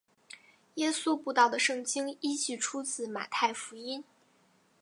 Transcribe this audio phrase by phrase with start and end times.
[0.77, 4.03] 耶稣步道的圣经依据出自马太福音。